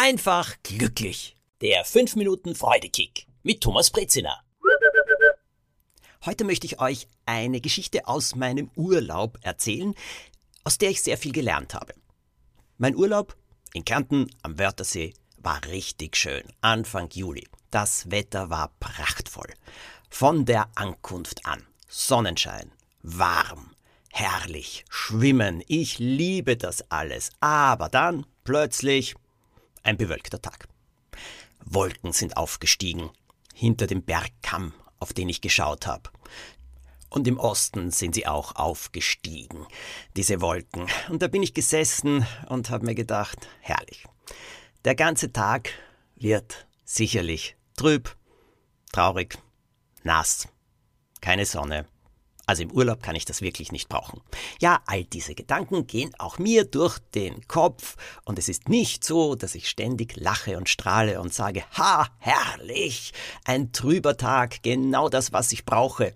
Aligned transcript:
einfach 0.00 0.56
glücklich. 0.62 1.36
Der 1.60 1.84
5 1.84 2.16
Minuten 2.16 2.54
Freudekick 2.54 3.26
mit 3.42 3.60
Thomas 3.60 3.90
Brezina. 3.90 4.40
Heute 6.24 6.44
möchte 6.44 6.66
ich 6.66 6.80
euch 6.80 7.06
eine 7.26 7.60
Geschichte 7.60 8.08
aus 8.08 8.34
meinem 8.34 8.70
Urlaub 8.76 9.36
erzählen, 9.42 9.94
aus 10.64 10.78
der 10.78 10.88
ich 10.88 11.02
sehr 11.02 11.18
viel 11.18 11.32
gelernt 11.32 11.74
habe. 11.74 11.92
Mein 12.78 12.96
Urlaub 12.96 13.36
in 13.74 13.84
Kärnten 13.84 14.30
am 14.40 14.58
Wörthersee 14.58 15.12
war 15.36 15.62
richtig 15.66 16.16
schön. 16.16 16.44
Anfang 16.62 17.10
Juli. 17.12 17.46
Das 17.70 18.10
Wetter 18.10 18.48
war 18.48 18.72
prachtvoll. 18.80 19.52
Von 20.08 20.46
der 20.46 20.70
Ankunft 20.76 21.44
an. 21.44 21.66
Sonnenschein, 21.88 22.72
warm, 23.02 23.74
herrlich, 24.10 24.86
schwimmen. 24.88 25.62
Ich 25.68 25.98
liebe 25.98 26.56
das 26.56 26.90
alles. 26.90 27.32
Aber 27.40 27.90
dann 27.90 28.24
plötzlich 28.44 29.14
ein 29.82 29.96
bewölkter 29.96 30.40
Tag. 30.40 30.68
Wolken 31.64 32.12
sind 32.12 32.36
aufgestiegen 32.36 33.10
hinter 33.54 33.86
dem 33.86 34.02
Bergkamm, 34.02 34.72
auf 34.98 35.12
den 35.12 35.28
ich 35.28 35.40
geschaut 35.40 35.86
habe. 35.86 36.10
Und 37.08 37.26
im 37.26 37.38
Osten 37.38 37.90
sind 37.90 38.14
sie 38.14 38.26
auch 38.26 38.54
aufgestiegen, 38.54 39.66
diese 40.16 40.40
Wolken. 40.40 40.86
Und 41.08 41.22
da 41.22 41.28
bin 41.28 41.42
ich 41.42 41.54
gesessen 41.54 42.26
und 42.48 42.70
habe 42.70 42.86
mir 42.86 42.94
gedacht, 42.94 43.48
herrlich. 43.60 44.06
Der 44.84 44.94
ganze 44.94 45.32
Tag 45.32 45.70
wird 46.14 46.66
sicherlich 46.84 47.56
trüb, 47.76 48.16
traurig, 48.92 49.38
nass, 50.04 50.48
keine 51.20 51.44
Sonne. 51.44 51.86
Also 52.50 52.64
im 52.64 52.72
Urlaub 52.72 53.00
kann 53.00 53.14
ich 53.14 53.24
das 53.24 53.42
wirklich 53.42 53.70
nicht 53.70 53.88
brauchen. 53.88 54.22
Ja, 54.60 54.82
all 54.86 55.04
diese 55.04 55.36
Gedanken 55.36 55.86
gehen 55.86 56.10
auch 56.18 56.38
mir 56.38 56.64
durch 56.64 56.98
den 57.14 57.46
Kopf 57.46 57.94
und 58.24 58.40
es 58.40 58.48
ist 58.48 58.68
nicht 58.68 59.04
so, 59.04 59.36
dass 59.36 59.54
ich 59.54 59.68
ständig 59.68 60.16
lache 60.16 60.56
und 60.56 60.68
strahle 60.68 61.20
und 61.20 61.32
sage, 61.32 61.62
ha, 61.78 62.08
herrlich, 62.18 63.12
ein 63.44 63.70
trüber 63.70 64.16
Tag, 64.16 64.64
genau 64.64 65.08
das, 65.08 65.32
was 65.32 65.52
ich 65.52 65.64
brauche. 65.64 66.12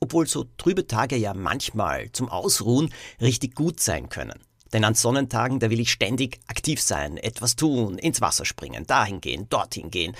Obwohl 0.00 0.26
so 0.26 0.46
trübe 0.56 0.88
Tage 0.88 1.14
ja 1.14 1.32
manchmal 1.32 2.10
zum 2.10 2.28
Ausruhen 2.28 2.92
richtig 3.20 3.54
gut 3.54 3.78
sein 3.78 4.08
können. 4.08 4.40
Denn 4.72 4.82
an 4.82 4.96
Sonnentagen, 4.96 5.60
da 5.60 5.70
will 5.70 5.78
ich 5.78 5.92
ständig 5.92 6.40
aktiv 6.48 6.82
sein, 6.82 7.18
etwas 7.18 7.54
tun, 7.54 7.98
ins 7.98 8.20
Wasser 8.20 8.44
springen, 8.44 8.84
dahin 8.84 9.20
gehen, 9.20 9.48
dorthin 9.48 9.92
gehen. 9.92 10.16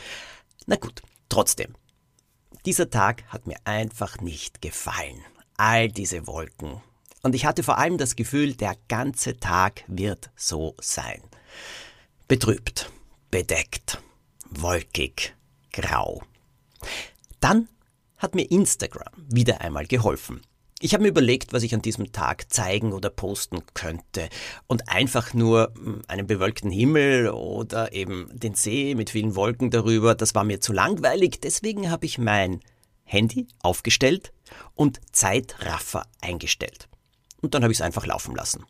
Na 0.67 0.77
gut, 0.77 1.03
trotzdem. 1.28 1.75
Dieser 2.65 2.91
Tag 2.91 3.25
hat 3.27 3.48
mir 3.48 3.56
einfach 3.65 4.20
nicht 4.20 4.62
gefallen. 4.62 5.20
All 5.59 5.89
diese 5.89 6.28
Wolken. 6.28 6.81
Und 7.23 7.34
ich 7.34 7.45
hatte 7.45 7.64
vor 7.64 7.78
allem 7.78 7.98
das 7.98 8.14
Gefühl, 8.14 8.55
der 8.55 8.77
ganze 8.87 9.41
Tag 9.41 9.83
wird 9.89 10.31
so 10.37 10.77
sein. 10.81 11.20
Betrübt, 12.28 12.91
bedeckt, 13.31 14.00
wolkig, 14.48 15.34
grau. 15.73 16.23
Dann 17.41 17.69
hat 18.19 18.37
mir 18.37 18.48
Instagram 18.48 19.12
wieder 19.28 19.61
einmal 19.61 19.87
geholfen. 19.87 20.42
Ich 20.81 20.95
habe 20.95 21.03
mir 21.03 21.09
überlegt, 21.09 21.53
was 21.53 21.65
ich 21.65 21.75
an 21.75 21.83
diesem 21.83 22.12
Tag 22.12 22.53
zeigen 22.53 22.93
oder 22.93 23.11
posten 23.11 23.62
könnte. 23.75 24.28
Und 24.69 24.89
einfach 24.89 25.34
nur 25.34 25.72
hm, 25.75 26.03
einen 26.06 26.28
bewölkten 26.28 26.70
Himmel 26.70 27.31
oder 27.31 27.93
eben 27.93 28.31
den 28.33 28.55
See 28.55 28.95
mit 28.95 29.11
vielen 29.11 29.34
Wolken 29.34 29.70
darüber, 29.70 30.15
das 30.15 30.37
war 30.37 30.45
mir 30.45 30.61
zu 30.61 30.72
langweilig. 30.72 31.41
Deswegen 31.41 31.91
habe 31.91 32.06
ich 32.06 32.19
mein 32.19 32.61
Handy 33.09 33.48
aufgestellt 33.62 34.33
und 34.75 35.01
Zeitraffer 35.12 36.06
eingestellt. 36.20 36.89
Und 37.41 37.55
dann 37.55 37.62
habe 37.62 37.73
ich 37.73 37.78
es 37.78 37.83
einfach 37.83 38.06
laufen 38.06 38.34
lassen. 38.34 38.65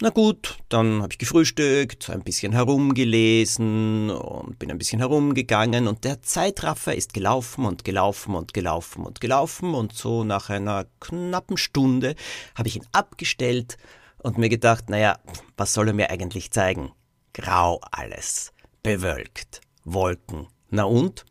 Na 0.00 0.10
gut, 0.10 0.58
dann 0.68 1.00
habe 1.00 1.12
ich 1.12 1.18
gefrühstückt, 1.18 2.10
ein 2.10 2.24
bisschen 2.24 2.52
herumgelesen 2.52 4.10
und 4.10 4.58
bin 4.58 4.70
ein 4.72 4.78
bisschen 4.78 4.98
herumgegangen 4.98 5.86
und 5.86 6.02
der 6.02 6.22
Zeitraffer 6.22 6.94
ist 6.94 7.14
gelaufen 7.14 7.64
und 7.64 7.84
gelaufen 7.84 8.34
und 8.34 8.52
gelaufen 8.52 9.04
und 9.04 9.20
gelaufen 9.20 9.74
und 9.74 9.92
so 9.92 10.24
nach 10.24 10.50
einer 10.50 10.86
knappen 10.98 11.56
Stunde 11.56 12.16
habe 12.56 12.68
ich 12.68 12.76
ihn 12.76 12.86
abgestellt 12.90 13.76
und 14.18 14.38
mir 14.38 14.48
gedacht, 14.48 14.90
naja, 14.90 15.20
was 15.56 15.72
soll 15.72 15.86
er 15.88 15.94
mir 15.94 16.10
eigentlich 16.10 16.50
zeigen? 16.50 16.90
Grau 17.32 17.80
alles, 17.92 18.52
bewölkt, 18.82 19.60
Wolken, 19.84 20.48
na 20.70 20.82
und? 20.82 21.24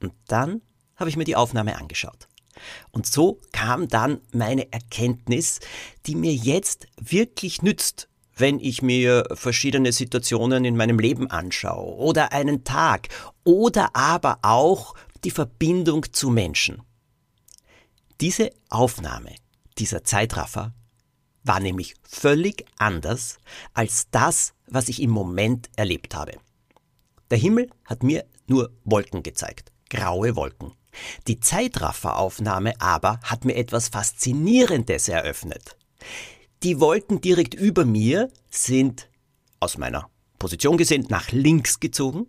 Und 0.00 0.12
dann 0.28 0.60
habe 0.96 1.10
ich 1.10 1.16
mir 1.16 1.24
die 1.24 1.36
Aufnahme 1.36 1.76
angeschaut. 1.76 2.28
Und 2.92 3.06
so 3.06 3.40
kam 3.52 3.88
dann 3.88 4.20
meine 4.32 4.72
Erkenntnis, 4.72 5.60
die 6.06 6.14
mir 6.14 6.34
jetzt 6.34 6.86
wirklich 7.00 7.62
nützt, 7.62 8.08
wenn 8.36 8.58
ich 8.58 8.82
mir 8.82 9.24
verschiedene 9.32 9.92
Situationen 9.92 10.64
in 10.64 10.76
meinem 10.76 10.98
Leben 10.98 11.30
anschaue 11.30 11.96
oder 11.96 12.32
einen 12.32 12.64
Tag 12.64 13.08
oder 13.44 13.94
aber 13.94 14.38
auch 14.42 14.94
die 15.24 15.30
Verbindung 15.30 16.12
zu 16.12 16.30
Menschen. 16.30 16.82
Diese 18.20 18.50
Aufnahme, 18.70 19.34
dieser 19.78 20.04
Zeitraffer, 20.04 20.74
war 21.44 21.60
nämlich 21.60 21.94
völlig 22.02 22.64
anders 22.78 23.38
als 23.74 24.08
das, 24.10 24.54
was 24.66 24.88
ich 24.88 25.02
im 25.02 25.10
Moment 25.10 25.68
erlebt 25.76 26.14
habe. 26.14 26.32
Der 27.30 27.38
Himmel 27.38 27.70
hat 27.84 28.02
mir 28.02 28.24
nur 28.46 28.70
Wolken 28.84 29.22
gezeigt, 29.22 29.72
graue 29.90 30.36
Wolken. 30.36 30.72
Die 31.26 31.40
Zeitrafferaufnahme 31.40 32.80
aber 32.80 33.20
hat 33.22 33.44
mir 33.44 33.56
etwas 33.56 33.88
Faszinierendes 33.88 35.08
eröffnet. 35.08 35.76
Die 36.62 36.80
Wolken 36.80 37.20
direkt 37.20 37.54
über 37.54 37.84
mir 37.84 38.30
sind 38.50 39.08
aus 39.60 39.78
meiner 39.78 40.08
Position 40.38 40.76
gesehen 40.76 41.06
nach 41.08 41.30
links 41.32 41.80
gezogen, 41.80 42.26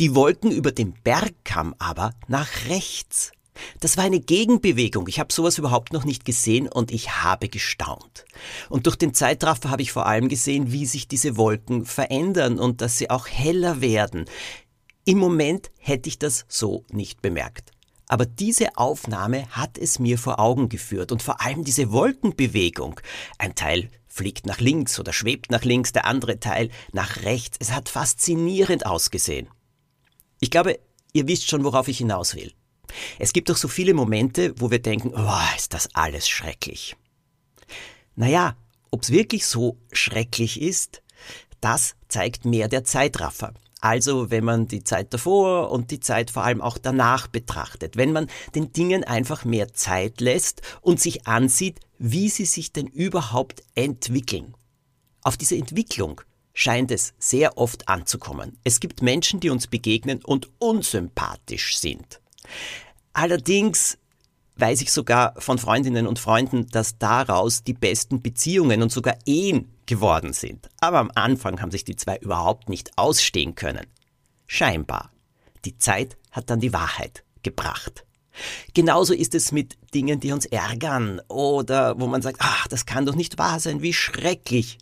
die 0.00 0.14
Wolken 0.14 0.50
über 0.50 0.72
dem 0.72 0.94
Bergkamm 1.04 1.74
aber 1.78 2.12
nach 2.28 2.48
rechts. 2.68 3.32
Das 3.80 3.96
war 3.96 4.04
eine 4.04 4.20
Gegenbewegung. 4.20 5.08
Ich 5.08 5.18
habe 5.18 5.32
sowas 5.32 5.58
überhaupt 5.58 5.92
noch 5.92 6.04
nicht 6.04 6.24
gesehen 6.24 6.68
und 6.68 6.90
ich 6.90 7.22
habe 7.22 7.48
gestaunt. 7.48 8.24
Und 8.68 8.86
durch 8.86 8.96
den 8.96 9.14
Zeitraffer 9.14 9.70
habe 9.70 9.82
ich 9.82 9.92
vor 9.92 10.06
allem 10.06 10.28
gesehen, 10.28 10.72
wie 10.72 10.86
sich 10.86 11.08
diese 11.08 11.36
Wolken 11.36 11.84
verändern 11.84 12.58
und 12.58 12.80
dass 12.80 12.98
sie 12.98 13.10
auch 13.10 13.26
heller 13.26 13.80
werden. 13.80 14.26
Im 15.04 15.18
Moment 15.18 15.70
hätte 15.78 16.08
ich 16.08 16.18
das 16.18 16.44
so 16.48 16.84
nicht 16.90 17.22
bemerkt. 17.22 17.72
Aber 18.08 18.24
diese 18.24 18.76
Aufnahme 18.76 19.46
hat 19.50 19.76
es 19.78 19.98
mir 19.98 20.18
vor 20.18 20.40
Augen 20.40 20.68
geführt 20.68 21.12
und 21.12 21.22
vor 21.22 21.40
allem 21.42 21.64
diese 21.64 21.92
Wolkenbewegung. 21.92 23.00
Ein 23.36 23.54
Teil 23.54 23.90
fliegt 24.06 24.46
nach 24.46 24.60
links 24.60 24.98
oder 24.98 25.12
schwebt 25.12 25.50
nach 25.50 25.64
links, 25.64 25.92
der 25.92 26.06
andere 26.06 26.40
Teil 26.40 26.70
nach 26.92 27.22
rechts. 27.22 27.58
Es 27.60 27.72
hat 27.72 27.88
faszinierend 27.88 28.86
ausgesehen. 28.86 29.48
Ich 30.40 30.50
glaube, 30.50 30.78
ihr 31.12 31.28
wisst 31.28 31.48
schon, 31.48 31.64
worauf 31.64 31.88
ich 31.88 31.98
hinaus 31.98 32.34
will. 32.34 32.52
Es 33.18 33.32
gibt 33.32 33.50
doch 33.50 33.56
so 33.56 33.68
viele 33.68 33.92
Momente, 33.92 34.54
wo 34.58 34.70
wir 34.70 34.80
denken, 34.80 35.12
oh, 35.14 35.56
ist 35.56 35.74
das 35.74 35.94
alles 35.94 36.28
schrecklich. 36.28 36.96
Naja, 38.16 38.56
ob's 38.90 39.10
wirklich 39.10 39.46
so 39.46 39.78
schrecklich 39.92 40.60
ist, 40.60 41.02
das 41.60 41.94
zeigt 42.08 42.44
mehr 42.44 42.68
der 42.68 42.84
Zeitraffer. 42.84 43.52
Also 43.80 44.30
wenn 44.30 44.44
man 44.44 44.66
die 44.66 44.82
Zeit 44.82 45.14
davor 45.14 45.70
und 45.70 45.90
die 45.90 46.00
Zeit 46.00 46.30
vor 46.30 46.44
allem 46.44 46.60
auch 46.60 46.78
danach 46.78 47.28
betrachtet, 47.28 47.96
wenn 47.96 48.12
man 48.12 48.26
den 48.54 48.72
Dingen 48.72 49.04
einfach 49.04 49.44
mehr 49.44 49.72
Zeit 49.72 50.20
lässt 50.20 50.62
und 50.80 51.00
sich 51.00 51.26
ansieht, 51.26 51.80
wie 51.98 52.28
sie 52.28 52.44
sich 52.44 52.72
denn 52.72 52.88
überhaupt 52.88 53.62
entwickeln. 53.74 54.54
Auf 55.22 55.36
diese 55.36 55.56
Entwicklung 55.56 56.20
scheint 56.54 56.90
es 56.90 57.14
sehr 57.18 57.56
oft 57.56 57.88
anzukommen. 57.88 58.58
Es 58.64 58.80
gibt 58.80 59.00
Menschen, 59.00 59.38
die 59.38 59.50
uns 59.50 59.68
begegnen 59.68 60.24
und 60.24 60.50
unsympathisch 60.58 61.78
sind. 61.78 62.20
Allerdings 63.12 63.98
weiß 64.56 64.80
ich 64.80 64.90
sogar 64.90 65.40
von 65.40 65.58
Freundinnen 65.58 66.08
und 66.08 66.18
Freunden, 66.18 66.66
dass 66.68 66.98
daraus 66.98 67.62
die 67.62 67.74
besten 67.74 68.22
Beziehungen 68.22 68.82
und 68.82 68.90
sogar 68.90 69.16
Ehen 69.24 69.72
geworden 69.88 70.32
sind. 70.32 70.68
Aber 70.80 70.98
am 70.98 71.10
Anfang 71.14 71.60
haben 71.60 71.72
sich 71.72 71.84
die 71.84 71.96
zwei 71.96 72.16
überhaupt 72.18 72.68
nicht 72.68 72.92
ausstehen 72.96 73.56
können. 73.56 73.86
Scheinbar. 74.46 75.10
Die 75.64 75.76
Zeit 75.78 76.16
hat 76.30 76.50
dann 76.50 76.60
die 76.60 76.72
Wahrheit 76.72 77.24
gebracht. 77.42 78.04
Genauso 78.74 79.14
ist 79.14 79.34
es 79.34 79.50
mit 79.50 79.76
Dingen, 79.94 80.20
die 80.20 80.30
uns 80.30 80.46
ärgern 80.46 81.20
oder 81.28 81.98
wo 81.98 82.06
man 82.06 82.22
sagt, 82.22 82.38
ach, 82.40 82.68
das 82.68 82.86
kann 82.86 83.06
doch 83.06 83.16
nicht 83.16 83.38
wahr 83.38 83.58
sein, 83.58 83.82
wie 83.82 83.92
schrecklich. 83.92 84.78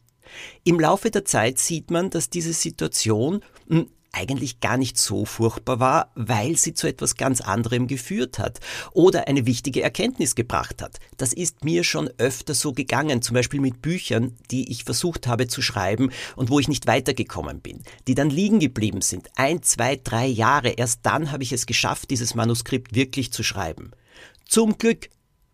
Im 0.65 0.79
Laufe 0.79 1.11
der 1.11 1.25
Zeit 1.25 1.59
sieht 1.59 1.91
man, 1.91 2.11
dass 2.11 2.29
diese 2.29 2.53
Situation 2.53 3.43
hm, 3.69 3.89
eigentlich 4.17 4.61
gar 4.61 4.79
nicht 4.79 4.99
so 4.99 5.27
furchtbar 5.27 5.79
war, 5.79 6.11
weil 6.15 6.57
sie 6.57 6.73
zu 6.73 6.87
etwas 6.87 7.17
ganz 7.17 7.41
anderem 7.43 7.87
geführt 7.87 8.39
hat 8.39 8.61
oder 8.93 9.29
eine 9.29 9.47
wichtige 9.47 9.83
Erkenntnis 9.83 10.35
gebracht 10.35 10.81
hat. 10.81 10.99
Das 11.19 11.33
ist 11.33 11.65
mir 11.65 11.85
schon 11.85 12.09
öfter 12.17 12.55
so 12.55 12.73
gegangen, 12.73 13.21
zum 13.21 13.35
Beispiel 13.35 13.61
mit 13.61 13.83
Büchern, 13.83 14.37
die 14.51 14.71
ich 14.71 14.85
versucht 14.85 15.27
habe 15.27 15.49
zu 15.49 15.61
schreiben 15.61 16.11
und 16.35 16.49
wo 16.51 16.59
ich 16.59 16.69
nicht 16.69 16.87
weitergekommen 16.87 17.61
bin, 17.61 17.83
die 18.09 18.15
dann 18.15 18.31
liegen 18.31 18.59
geblieben 18.59 19.03
sind, 19.03 19.29
ein, 19.37 19.63
zwei, 19.63 19.97
drei 19.97 20.27
Jahre. 20.27 20.71
Erst 20.71 21.01
dann 21.03 21.31
habe 21.31 21.43
ich 21.43 21.53
es 21.53 21.67
geschafft, 21.67 22.11
dieses 22.11 22.35
Manuskript 22.35 22.95
wirklich 22.95 23.33
zu 23.33 23.43
schreiben. 23.43 23.91
Zum 24.49 24.79
Glück, 24.79 25.11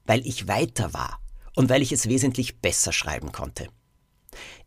weil 0.06 0.24
ich 0.26 0.46
weiter 0.46 0.94
war 0.94 1.20
und 1.56 1.68
weil 1.68 1.82
ich 1.82 1.90
es 1.90 2.08
wesentlich 2.08 2.60
besser 2.60 2.92
schreiben 2.92 3.32
konnte. 3.32 3.68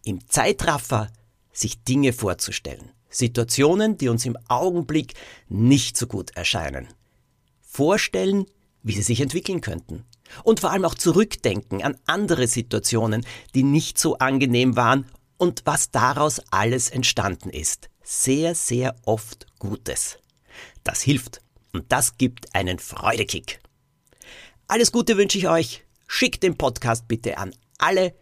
Im 0.04 0.28
Zeitraffer 0.28 1.08
sich 1.54 1.84
Dinge 1.84 2.12
vorzustellen 2.12 2.95
Situationen, 3.10 3.98
die 3.98 4.10
uns 4.10 4.26
im 4.26 4.38
Augenblick 4.48 5.14
nicht 5.48 5.98
so 5.98 6.08
gut 6.08 6.32
erscheinen. 6.36 6.88
Vorstellen, 7.62 8.46
wie 8.84 8.94
sie 8.94 9.02
sich 9.02 9.22
entwickeln 9.22 9.62
könnten. 9.62 10.06
Und 10.44 10.60
vor 10.60 10.72
allem 10.72 10.86
auch 10.86 10.96
zurückdenken 10.96 11.84
an 11.84 11.98
andere 12.06 12.48
Situationen, 12.48 13.26
die 13.54 13.64
nicht 13.64 14.00
so 14.00 14.18
angenehm 14.18 14.76
waren 14.76 15.06
und 15.38 15.62
was 15.66 15.92
daraus 15.92 16.42
alles 16.52 16.90
entstanden 16.90 17.50
ist. 17.50 17.90
Sehr, 18.04 18.56
sehr 18.56 18.96
oft 19.06 19.48
Gutes. 19.60 20.18
Das 20.84 21.02
hilft 21.02 21.42
und 21.74 21.92
das 21.92 22.18
gibt 22.18 22.56
einen 22.56 22.80
Freudekick. 22.80 23.60
Alles 24.68 24.92
Gute 24.92 25.18
wünsche 25.18 25.38
ich 25.38 25.48
euch. 25.48 25.84
Schickt 26.08 26.44
den 26.44 26.58
Podcast 26.58 27.08
bitte 27.08 27.38
an 27.38 27.54
alle, 27.78 28.16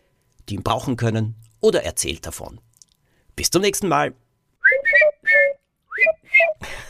die 0.49 0.55
ihn 0.55 0.63
brauchen 0.63 0.97
können 0.97 1.35
oder 1.59 1.83
erzählt 1.83 2.25
davon. 2.25 2.59
Bis 3.35 3.49
zum 3.49 3.61
nächsten 3.61 3.87
Mal. 3.87 4.13